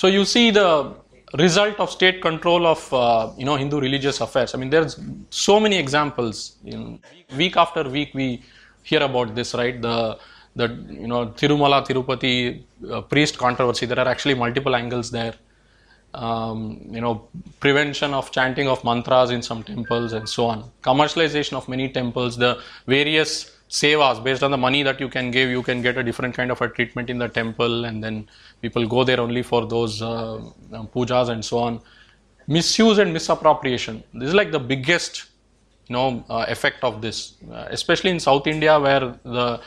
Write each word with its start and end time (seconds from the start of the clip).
So 0.00 0.06
you 0.06 0.24
see 0.24 0.50
the 0.50 0.94
result 1.34 1.78
of 1.78 1.90
state 1.90 2.22
control 2.22 2.66
of 2.66 2.80
uh, 2.90 3.32
you 3.36 3.44
know 3.44 3.56
Hindu 3.56 3.78
religious 3.80 4.22
affairs. 4.22 4.54
I 4.54 4.58
mean, 4.60 4.70
there's 4.70 4.98
so 5.28 5.60
many 5.60 5.76
examples. 5.76 6.56
In 6.64 7.00
week 7.36 7.58
after 7.58 7.82
week, 7.96 8.14
we 8.14 8.42
hear 8.82 9.02
about 9.02 9.34
this, 9.34 9.52
right? 9.52 9.76
The 9.88 10.18
the 10.56 10.68
you 11.02 11.06
know 11.06 11.20
Tirumala 11.40 11.86
Tirupati 11.86 12.62
uh, 12.90 13.02
priest 13.02 13.36
controversy. 13.36 13.84
There 13.84 14.00
are 14.04 14.08
actually 14.08 14.36
multiple 14.44 14.74
angles 14.74 15.10
there. 15.10 15.34
Um, 16.14 16.62
you 16.90 17.02
know, 17.02 17.28
prevention 17.66 18.14
of 18.14 18.32
chanting 18.32 18.68
of 18.68 18.82
mantras 18.82 19.30
in 19.30 19.42
some 19.42 19.62
temples 19.62 20.14
and 20.14 20.26
so 20.26 20.46
on. 20.46 20.64
Commercialization 20.82 21.58
of 21.60 21.68
many 21.68 21.90
temples. 21.90 22.38
The 22.38 22.58
various 22.86 23.32
sevas 23.70 24.22
based 24.22 24.42
on 24.42 24.50
the 24.50 24.56
money 24.56 24.82
that 24.82 24.98
you 24.98 25.08
can 25.08 25.30
give 25.30 25.48
you 25.48 25.62
can 25.62 25.80
get 25.80 25.96
a 25.96 26.02
different 26.02 26.34
kind 26.34 26.50
of 26.50 26.60
a 26.60 26.68
treatment 26.68 27.08
in 27.08 27.18
the 27.18 27.28
temple 27.28 27.84
and 27.84 28.02
then 28.02 28.28
people 28.60 28.86
go 28.86 29.04
there 29.04 29.20
only 29.20 29.42
for 29.42 29.64
those 29.64 30.02
uh, 30.02 30.34
um, 30.72 30.88
pujas 30.88 31.28
and 31.28 31.44
so 31.44 31.58
on. 31.58 31.80
Misuse 32.48 32.98
and 32.98 33.12
misappropriation. 33.12 34.02
This 34.12 34.30
is 34.30 34.34
like 34.34 34.50
the 34.50 34.58
biggest 34.58 35.26
you 35.86 35.92
know 35.92 36.24
uh, 36.28 36.46
effect 36.48 36.82
of 36.82 37.00
this. 37.00 37.34
Uh, 37.50 37.66
especially 37.70 38.10
in 38.10 38.18
south 38.18 38.46
india 38.48 38.78
where 38.78 39.14
the 39.22 39.60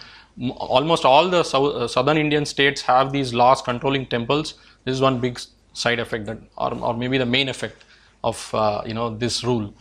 almost 0.57 1.05
all 1.05 1.29
the 1.29 1.39
uh, 1.39 1.87
southern 1.87 2.17
indian 2.17 2.45
states 2.45 2.81
have 2.81 3.13
these 3.13 3.33
laws 3.33 3.61
controlling 3.61 4.05
temples. 4.05 4.55
This 4.83 4.95
is 4.95 5.01
one 5.01 5.19
big 5.21 5.39
side 5.71 5.99
effect 5.99 6.25
that 6.25 6.39
or, 6.57 6.73
or 6.73 6.93
maybe 6.93 7.17
the 7.17 7.25
main 7.25 7.47
effect 7.47 7.85
of 8.23 8.53
uh, 8.53 8.81
you 8.85 8.93
know 8.93 9.15
this 9.15 9.45
rule. 9.45 9.73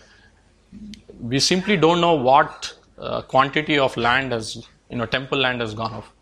We 1.20 1.40
simply 1.40 1.76
don't 1.76 2.00
know 2.00 2.14
what 2.14 2.72
uh, 3.02 3.22
quantity 3.22 3.78
of 3.78 3.96
land 3.96 4.32
has 4.32 4.66
you 4.90 4.96
know 4.96 5.06
temple 5.06 5.38
land 5.38 5.60
has 5.60 5.74
gone 5.74 5.92
off. 5.92 6.12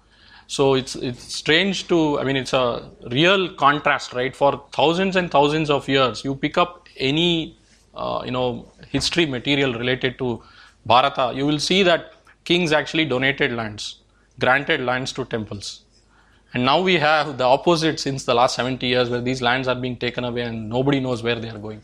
So 0.46 0.74
it's 0.74 0.96
it's 0.96 1.22
strange 1.32 1.86
to 1.88 2.18
i 2.18 2.24
mean 2.24 2.36
it's 2.36 2.52
a 2.52 2.90
real 3.10 3.48
contrast 3.54 4.12
right? 4.12 4.34
For 4.34 4.64
thousands 4.72 5.16
and 5.16 5.30
thousands 5.30 5.70
of 5.70 5.88
years 5.88 6.24
you 6.24 6.34
pick 6.34 6.58
up 6.58 6.88
any 6.96 7.56
uh, 7.94 8.22
you 8.24 8.32
know 8.32 8.72
history 8.88 9.26
material 9.26 9.74
related 9.74 10.18
to 10.18 10.42
bharata 10.86 11.32
you 11.36 11.46
will 11.46 11.60
see 11.60 11.82
that 11.84 12.14
kings 12.44 12.72
actually 12.72 13.04
donated 13.04 13.52
lands 13.52 14.00
granted 14.40 14.80
lands 14.80 15.12
to 15.12 15.24
temples. 15.24 15.82
And 16.52 16.64
now 16.64 16.80
we 16.80 16.94
have 16.96 17.38
the 17.38 17.44
opposite 17.44 18.00
since 18.00 18.24
the 18.24 18.34
last 18.34 18.56
70 18.56 18.84
years 18.84 19.08
where 19.08 19.20
these 19.20 19.40
lands 19.40 19.68
are 19.68 19.74
being 19.74 19.96
taken 19.96 20.24
away 20.24 20.42
and 20.42 20.68
nobody 20.68 20.98
knows 20.98 21.22
where 21.22 21.36
they 21.36 21.48
are 21.48 21.58
going 21.58 21.82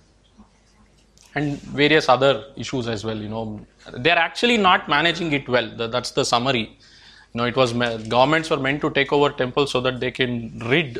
and 1.36 1.60
various 1.82 2.08
other 2.08 2.32
issues 2.56 2.88
as 2.88 3.04
well 3.04 3.18
you 3.24 3.28
know. 3.28 3.44
They're 4.04 4.18
actually 4.18 4.56
not 4.56 4.88
managing 4.88 5.32
it 5.32 5.48
well. 5.48 5.68
That's 5.76 6.10
the 6.10 6.24
summary. 6.24 6.66
You 7.32 7.38
know 7.38 7.44
it 7.44 7.56
was 7.56 7.72
governments 8.14 8.50
were 8.50 8.62
meant 8.66 8.80
to 8.80 8.90
take 8.90 9.12
over 9.12 9.30
temples 9.42 9.70
so 9.70 9.80
that 9.82 10.00
they 10.00 10.10
can 10.10 10.58
rid 10.74 10.98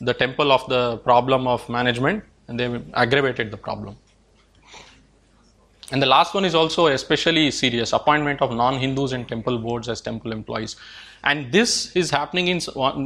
the 0.00 0.14
temple 0.14 0.52
of 0.52 0.68
the 0.68 0.98
problem 0.98 1.46
of 1.46 1.68
management 1.68 2.22
and 2.48 2.60
they 2.60 2.68
aggravated 2.94 3.50
the 3.50 3.56
problem. 3.56 3.96
And 5.92 6.00
the 6.00 6.06
last 6.06 6.34
one 6.34 6.44
is 6.44 6.54
also 6.54 6.86
especially 6.86 7.50
serious 7.50 7.92
appointment 7.92 8.42
of 8.42 8.52
non-Hindus 8.52 9.12
in 9.12 9.24
temple 9.24 9.58
boards 9.58 9.88
as 9.88 10.00
temple 10.00 10.32
employees. 10.32 10.76
And 11.24 11.50
this 11.52 11.94
is 11.96 12.10
happening 12.10 12.48
in 12.48 12.60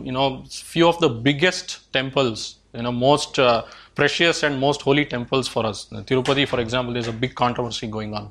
you 0.05 0.12
know 0.12 0.45
few 0.50 0.89
of 0.89 0.98
the 1.00 1.08
biggest 1.08 1.92
temples, 1.92 2.56
you 2.75 2.83
know 2.83 2.92
most 2.92 3.39
uh, 3.39 3.64
precious 3.94 4.42
and 4.42 4.61
most 4.61 4.83
holy 4.83 5.05
temples 5.05 5.48
for 5.48 5.64
us. 5.67 5.86
Tirupati, 5.91 6.47
for 6.47 6.61
example, 6.61 6.92
there's 6.92 7.08
a 7.08 7.12
big 7.12 7.34
controversy 7.34 7.86
going 7.86 8.14
on. 8.14 8.30